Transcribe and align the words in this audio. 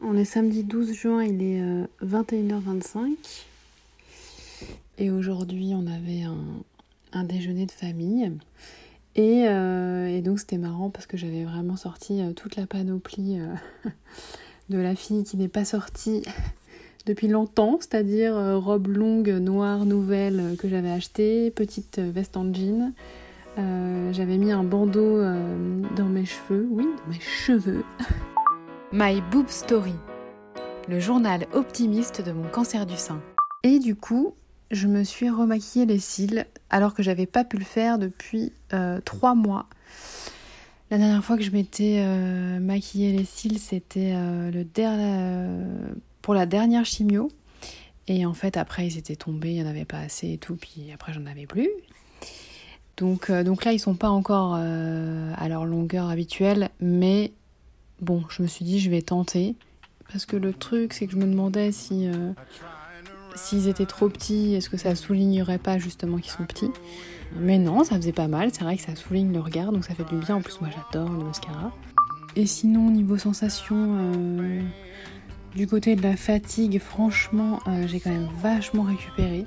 On 0.00 0.16
est 0.16 0.24
samedi 0.24 0.62
12 0.62 0.92
juin, 0.92 1.24
il 1.24 1.42
est 1.42 1.60
21h25. 2.04 2.96
Euh, 2.96 3.14
et 4.96 5.10
aujourd'hui, 5.10 5.72
on 5.74 5.86
avait 5.88 6.22
un, 7.12 7.24
déjeuner 7.24 7.66
de 7.66 7.72
famille. 7.72 8.30
Euh, 9.18 10.06
et, 10.06 10.22
donc, 10.22 10.38
c'était 10.38 10.58
marrant 10.58 10.90
parce 10.90 11.06
que 11.06 11.16
j'avais 11.16 11.42
vraiment 11.42 11.76
sorti 11.76 12.20
euh, 12.20 12.32
toute 12.32 12.54
la 12.54 12.66
panoplie 12.66 13.38
de 14.68 14.78
la 14.78 14.94
fille 14.94 15.24
qui 15.24 15.36
n'est 15.36 15.48
pas 15.48 15.64
sortie 15.64 16.22
depuis 17.06 17.26
longtemps, 17.26 17.78
c'est-à-dire 17.80 18.34
robe 18.62 18.86
longue, 18.86 19.30
noire, 19.30 19.84
nouvelle 19.84 20.56
que 20.60 20.68
j'avais 20.68 20.90
achetée, 20.90 21.50
petite 21.50 21.98
veste 21.98 22.36
en 22.36 22.52
jean. 22.54 22.92
j'avais 23.56 24.38
mis 24.38 24.52
un 24.52 24.62
bandeau 24.62 25.22
dans 25.96 26.08
mes 26.08 26.24
cheveux, 26.24 26.68
oui, 26.70 26.84
dans 26.84 27.12
mes 27.12 27.20
cheveux. 27.20 27.82
My 28.90 29.20
Boob 29.30 29.48
Story, 29.48 29.92
le 30.88 30.98
journal 30.98 31.46
optimiste 31.52 32.22
de 32.22 32.32
mon 32.32 32.48
cancer 32.48 32.86
du 32.86 32.96
sein. 32.96 33.20
Et 33.62 33.80
du 33.80 33.94
coup, 33.94 34.34
je 34.70 34.86
me 34.86 35.04
suis 35.04 35.28
remaquillé 35.28 35.84
les 35.84 35.98
cils 35.98 36.46
alors 36.70 36.94
que 36.94 37.02
j'avais 37.02 37.26
pas 37.26 37.44
pu 37.44 37.58
le 37.58 37.66
faire 37.66 37.98
depuis 37.98 38.50
euh, 38.72 38.98
trois 39.04 39.34
mois. 39.34 39.66
La 40.90 40.96
dernière 40.96 41.22
fois 41.22 41.36
que 41.36 41.42
je 41.42 41.50
m'étais 41.50 41.98
euh, 41.98 42.60
maquillé 42.60 43.12
les 43.12 43.26
cils, 43.26 43.58
c'était 43.58 44.14
euh, 44.14 44.50
le 44.50 44.64
pour 46.22 46.32
la 46.32 46.46
dernière 46.46 46.86
chimio. 46.86 47.30
Et 48.06 48.24
en 48.24 48.32
fait, 48.32 48.56
après, 48.56 48.86
ils 48.86 48.96
étaient 48.96 49.16
tombés, 49.16 49.50
il 49.50 49.62
n'y 49.62 49.64
en 49.64 49.70
avait 49.70 49.84
pas 49.84 49.98
assez 49.98 50.32
et 50.32 50.38
tout, 50.38 50.56
puis 50.56 50.90
après, 50.94 51.12
j'en 51.12 51.26
avais 51.26 51.46
plus. 51.46 51.68
Donc, 52.96 53.30
donc 53.30 53.66
là, 53.66 53.74
ils 53.74 53.78
sont 53.78 53.96
pas 53.96 54.08
encore 54.08 54.54
à 54.54 55.48
leur 55.48 55.66
longueur 55.66 56.08
habituelle, 56.08 56.70
mais 56.80 57.32
Bon, 58.00 58.22
je 58.28 58.42
me 58.42 58.46
suis 58.46 58.64
dit, 58.64 58.78
je 58.78 58.90
vais 58.90 59.02
tenter. 59.02 59.56
Parce 60.10 60.24
que 60.24 60.36
le 60.36 60.52
truc, 60.52 60.92
c'est 60.92 61.06
que 61.06 61.12
je 61.12 61.18
me 61.18 61.26
demandais 61.26 61.72
si 61.72 62.08
euh, 62.08 62.32
s'ils 63.34 63.68
étaient 63.68 63.86
trop 63.86 64.08
petits, 64.08 64.54
est-ce 64.54 64.70
que 64.70 64.76
ça 64.76 64.94
soulignerait 64.94 65.58
pas 65.58 65.78
justement 65.78 66.18
qu'ils 66.18 66.32
sont 66.32 66.44
petits. 66.44 66.70
Mais 67.36 67.58
non, 67.58 67.84
ça 67.84 67.96
faisait 67.96 68.12
pas 68.12 68.28
mal. 68.28 68.50
C'est 68.52 68.64
vrai 68.64 68.76
que 68.76 68.82
ça 68.82 68.94
souligne 68.94 69.32
le 69.32 69.40
regard, 69.40 69.72
donc 69.72 69.84
ça 69.84 69.94
fait 69.94 70.04
du 70.04 70.16
bien. 70.16 70.36
En 70.36 70.40
plus, 70.40 70.60
moi, 70.60 70.70
j'adore 70.70 71.10
le 71.10 71.24
mascara. 71.24 71.72
Et 72.36 72.46
sinon, 72.46 72.90
niveau 72.90 73.18
sensation, 73.18 73.76
euh, 73.76 74.62
du 75.54 75.66
côté 75.66 75.96
de 75.96 76.02
la 76.02 76.16
fatigue, 76.16 76.78
franchement, 76.78 77.60
euh, 77.66 77.86
j'ai 77.86 78.00
quand 78.00 78.10
même 78.10 78.28
vachement 78.40 78.84
récupéré. 78.84 79.44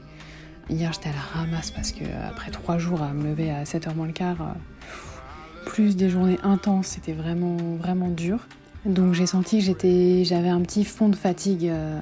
Hier, 0.70 0.92
j'étais 0.94 1.10
à 1.10 1.14
la 1.14 1.42
ramasse 1.42 1.72
parce 1.72 1.92
que 1.92 2.04
après 2.30 2.52
trois 2.52 2.78
jours 2.78 3.02
à 3.02 3.14
me 3.14 3.24
lever 3.24 3.50
à 3.52 3.64
7h 3.64 3.96
moins 3.96 4.08
le 4.08 4.14
quart 4.14 4.56
plus 5.66 5.96
des 5.96 6.10
journées 6.10 6.40
intenses, 6.44 6.88
c'était 6.88 7.14
vraiment, 7.14 7.58
vraiment 7.78 8.10
dur. 8.10 8.48
Donc 8.86 9.14
j'ai 9.14 9.28
senti 9.28 9.60
que 9.60 9.66
j'étais, 9.66 10.24
j'avais 10.26 10.50
un 10.50 10.62
petit 10.62 10.84
fond 10.86 11.10
de 11.10 11.16
fatigue 11.16 11.68
euh, 11.68 12.00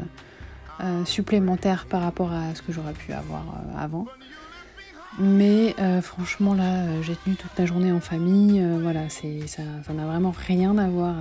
euh, 0.81 1.03
supplémentaire 1.05 1.85
par 1.89 2.01
rapport 2.01 2.31
à 2.31 2.55
ce 2.55 2.61
que 2.61 2.71
j'aurais 2.71 2.93
pu 2.93 3.11
avoir 3.11 3.41
euh, 3.41 3.83
avant. 3.83 4.05
Mais 5.17 5.75
franchement 6.01 6.53
là, 6.53 7.01
j'ai 7.01 7.15
tenu 7.15 7.35
toute 7.35 7.51
la 7.57 7.65
journée 7.65 7.91
en 7.91 7.99
famille. 7.99 8.63
voilà, 8.81 9.09
ça, 9.09 9.93
n'a 9.93 10.05
vraiment 10.05 10.33
rien 10.47 10.77
à 10.77 10.87
voir 10.87 11.15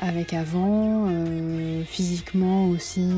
avec 0.00 0.32
avant. 0.32 1.08
physiquement 1.84 2.68
aussi. 2.68 3.12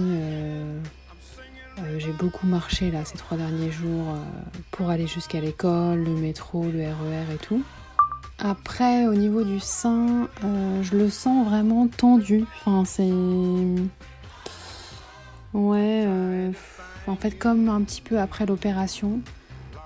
Euh, 1.78 1.98
j'ai 1.98 2.12
beaucoup 2.12 2.46
marché 2.46 2.90
là 2.90 3.04
ces 3.04 3.18
trois 3.18 3.36
derniers 3.36 3.72
jours 3.72 4.10
euh, 4.10 4.58
pour 4.70 4.90
aller 4.90 5.06
jusqu'à 5.06 5.40
l'école, 5.40 6.04
le 6.04 6.14
métro, 6.14 6.64
le 6.64 6.80
RER 6.80 7.32
e 7.32 7.34
et 7.34 7.38
tout. 7.38 7.62
Après, 8.38 9.06
au 9.06 9.14
niveau 9.14 9.42
du 9.42 9.58
sein, 9.60 10.28
euh, 10.44 10.82
je 10.82 10.96
le 10.96 11.08
sens 11.08 11.46
vraiment 11.46 11.88
tendu. 11.88 12.44
Enfin, 12.56 12.84
c'est. 12.84 13.10
Ouais, 15.52 16.04
en 17.06 17.14
fait, 17.14 17.38
comme 17.38 17.68
un 17.68 17.80
petit 17.82 18.00
peu 18.00 18.18
après 18.18 18.44
l'opération. 18.44 19.20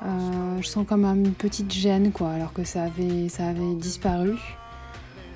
je 0.03 0.66
sens 0.66 0.87
comme 0.87 1.04
une 1.04 1.34
petite 1.34 1.71
gêne, 1.72 2.10
quoi, 2.10 2.31
alors 2.31 2.54
que 2.54 2.65
ça 2.65 2.84
avait, 2.84 3.28
ça 3.28 3.48
avait 3.48 3.75
disparu. 3.75 4.38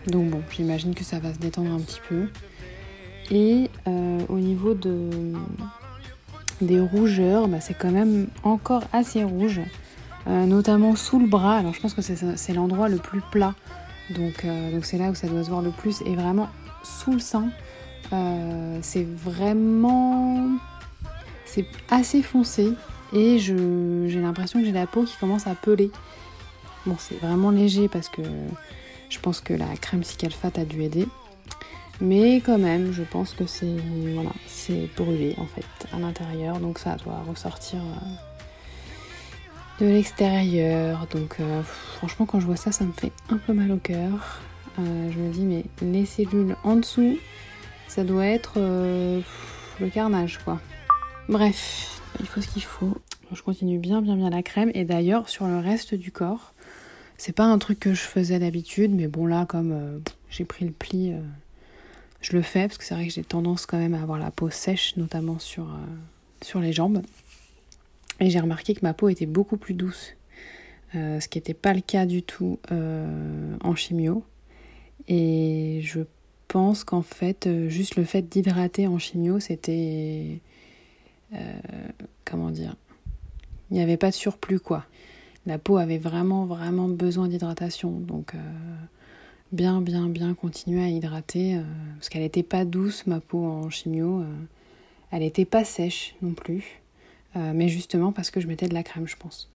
Donc, 0.06 0.30
bon, 0.30 0.42
j'imagine 0.50 0.94
que 0.94 1.04
ça 1.04 1.18
va 1.18 1.34
se 1.34 1.38
détendre 1.38 1.70
un 1.74 1.80
petit 1.80 2.00
peu. 2.08 2.28
Et 3.30 3.68
au 3.86 4.38
niveau 4.38 4.72
de, 4.72 5.10
des 6.66 6.80
rougeurs, 6.80 7.48
bah, 7.48 7.60
c'est 7.60 7.74
quand 7.74 7.90
même 7.90 8.28
encore 8.42 8.84
assez 8.92 9.24
rouge, 9.24 9.60
euh, 10.26 10.46
notamment 10.46 10.96
sous 10.96 11.18
le 11.18 11.26
bras. 11.26 11.56
Alors 11.56 11.74
je 11.74 11.80
pense 11.80 11.94
que 11.94 12.02
c'est 12.02 12.52
l'endroit 12.52 12.88
le 12.88 12.98
plus 12.98 13.20
plat, 13.30 13.54
donc 14.10 14.44
euh, 14.44 14.72
donc 14.72 14.84
c'est 14.84 14.98
là 14.98 15.10
où 15.10 15.14
ça 15.14 15.28
doit 15.28 15.44
se 15.44 15.50
voir 15.50 15.62
le 15.62 15.70
plus. 15.70 16.02
Et 16.02 16.14
vraiment 16.14 16.48
sous 16.82 17.12
le 17.12 17.18
sein, 17.18 17.48
euh, 18.12 18.78
c'est 18.82 19.06
vraiment 19.06 20.48
c'est 21.44 21.66
assez 21.90 22.22
foncé 22.22 22.72
et 23.12 23.38
j'ai 23.38 24.20
l'impression 24.20 24.60
que 24.60 24.64
j'ai 24.64 24.72
la 24.72 24.86
peau 24.86 25.04
qui 25.04 25.16
commence 25.18 25.46
à 25.46 25.54
peler. 25.54 25.90
Bon, 26.86 26.96
c'est 26.98 27.16
vraiment 27.16 27.50
léger 27.50 27.88
parce 27.88 28.08
que 28.08 28.22
je 29.10 29.18
pense 29.18 29.40
que 29.40 29.52
la 29.52 29.68
crème 29.80 30.02
Cicalfate 30.02 30.58
a 30.58 30.64
dû 30.64 30.82
aider. 30.82 31.06
Mais 32.04 32.40
quand 32.40 32.58
même, 32.58 32.92
je 32.92 33.04
pense 33.04 33.32
que 33.32 33.46
c'est 33.46 33.76
voilà, 34.12 34.32
c'est 34.48 34.88
brûlé 34.96 35.36
en 35.38 35.46
fait 35.46 35.64
à 35.92 36.00
l'intérieur, 36.00 36.58
donc 36.58 36.80
ça 36.80 36.96
doit 36.96 37.22
ressortir 37.28 37.78
euh, 37.78 39.84
de 39.84 39.86
l'extérieur. 39.86 41.06
Donc 41.12 41.36
euh, 41.38 41.62
franchement, 41.98 42.26
quand 42.26 42.40
je 42.40 42.46
vois 42.46 42.56
ça, 42.56 42.72
ça 42.72 42.84
me 42.84 42.90
fait 42.90 43.12
un 43.30 43.36
peu 43.36 43.52
mal 43.52 43.70
au 43.70 43.76
cœur. 43.76 44.40
Euh, 44.80 45.12
je 45.12 45.16
me 45.16 45.32
dis 45.32 45.44
mais 45.44 45.64
les 45.80 46.04
cellules 46.04 46.56
en 46.64 46.74
dessous, 46.74 47.18
ça 47.86 48.02
doit 48.02 48.26
être 48.26 48.58
le 48.58 49.88
carnage 49.88 50.40
quoi. 50.44 50.60
Bref, 51.28 52.00
il 52.18 52.26
faut 52.26 52.40
ce 52.40 52.48
qu'il 52.48 52.64
faut. 52.64 52.96
Je 53.30 53.42
continue 53.42 53.78
bien 53.78 54.02
bien 54.02 54.16
bien 54.16 54.28
la 54.28 54.42
crème 54.42 54.72
et 54.74 54.84
d'ailleurs 54.84 55.28
sur 55.28 55.46
le 55.46 55.60
reste 55.60 55.94
du 55.94 56.10
corps, 56.10 56.52
c'est 57.16 57.32
pas 57.32 57.44
un 57.44 57.58
truc 57.58 57.78
que 57.78 57.94
je 57.94 58.02
faisais 58.02 58.40
d'habitude, 58.40 58.92
mais 58.92 59.06
bon 59.06 59.26
là 59.26 59.46
comme 59.46 60.02
j'ai 60.30 60.44
pris 60.44 60.64
le 60.64 60.72
pli 60.72 61.14
je 62.22 62.36
le 62.36 62.42
fais 62.42 62.68
parce 62.68 62.78
que 62.78 62.84
c'est 62.84 62.94
vrai 62.94 63.06
que 63.06 63.12
j'ai 63.12 63.24
tendance 63.24 63.66
quand 63.66 63.78
même 63.78 63.94
à 63.94 64.00
avoir 64.00 64.18
la 64.18 64.30
peau 64.30 64.48
sèche, 64.48 64.96
notamment 64.96 65.38
sur, 65.38 65.64
euh, 65.64 65.76
sur 66.40 66.60
les 66.60 66.72
jambes. 66.72 67.02
Et 68.20 68.30
j'ai 68.30 68.38
remarqué 68.38 68.74
que 68.74 68.80
ma 68.82 68.94
peau 68.94 69.08
était 69.08 69.26
beaucoup 69.26 69.56
plus 69.56 69.74
douce, 69.74 70.14
euh, 70.94 71.18
ce 71.18 71.28
qui 71.28 71.38
n'était 71.38 71.54
pas 71.54 71.74
le 71.74 71.80
cas 71.80 72.06
du 72.06 72.22
tout 72.22 72.60
euh, 72.70 73.56
en 73.62 73.74
chimio. 73.74 74.24
Et 75.08 75.80
je 75.82 76.00
pense 76.46 76.84
qu'en 76.84 77.02
fait, 77.02 77.48
juste 77.68 77.96
le 77.96 78.04
fait 78.04 78.22
d'hydrater 78.22 78.86
en 78.86 78.98
chimio, 78.98 79.40
c'était... 79.40 80.38
comment 82.24 82.50
dire 82.50 82.76
Il 83.70 83.76
n'y 83.76 83.82
avait 83.82 83.96
pas 83.96 84.10
de 84.10 84.14
surplus, 84.14 84.60
quoi. 84.60 84.86
La 85.44 85.58
peau 85.58 85.78
avait 85.78 85.98
vraiment, 85.98 86.46
vraiment 86.46 86.86
besoin 86.86 87.26
d'hydratation. 87.26 87.90
Donc 87.90 88.34
bien, 89.52 89.80
bien, 89.80 90.06
bien 90.08 90.34
continuer 90.34 90.82
à 90.82 90.88
hydrater, 90.88 91.56
euh, 91.56 91.62
parce 91.96 92.08
qu'elle 92.08 92.22
n'était 92.22 92.42
pas 92.42 92.64
douce, 92.64 93.06
ma 93.06 93.20
peau 93.20 93.44
en 93.44 93.70
chimio. 93.70 94.20
Euh, 94.20 94.26
elle 95.10 95.20
n'était 95.20 95.44
pas 95.44 95.62
sèche 95.62 96.16
non 96.22 96.32
plus, 96.32 96.80
euh, 97.36 97.52
mais 97.54 97.68
justement 97.68 98.12
parce 98.12 98.30
que 98.30 98.40
je 98.40 98.46
mettais 98.46 98.66
de 98.66 98.74
la 98.74 98.82
crème, 98.82 99.06
je 99.06 99.16
pense. 99.16 99.50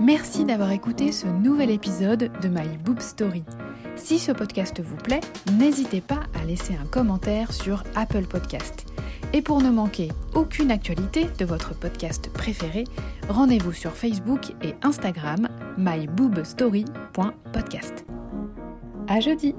Merci 0.00 0.44
d'avoir 0.44 0.70
écouté 0.70 1.12
ce 1.12 1.26
nouvel 1.26 1.70
épisode 1.70 2.30
de 2.40 2.48
My 2.48 2.78
Boob 2.82 3.00
Story. 3.00 3.44
Si 3.96 4.18
ce 4.18 4.30
podcast 4.32 4.80
vous 4.80 4.96
plaît, 4.96 5.20
n'hésitez 5.58 6.00
pas 6.00 6.20
à 6.40 6.44
laisser 6.44 6.74
un 6.74 6.86
commentaire 6.86 7.52
sur 7.52 7.82
Apple 7.94 8.26
Podcast. 8.26 8.86
Et 9.32 9.42
pour 9.42 9.60
ne 9.60 9.70
manquer 9.70 10.08
aucune 10.34 10.70
actualité 10.70 11.26
de 11.38 11.44
votre 11.44 11.74
podcast 11.74 12.30
préféré, 12.32 12.84
rendez-vous 13.28 13.72
sur 13.72 13.92
Facebook 13.92 14.52
et 14.62 14.74
Instagram 14.82 15.48
myboobstory.podcast. 15.78 18.04
À 19.08 19.20
jeudi! 19.20 19.54